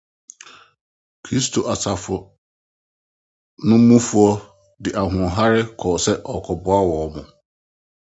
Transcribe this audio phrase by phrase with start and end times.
[1.23, 2.15] Kristofo asafo
[3.67, 4.23] no mufo
[4.83, 7.15] de ahoɔhare kɔɔ hɔ sɛ wɔrekɔboa wɔn.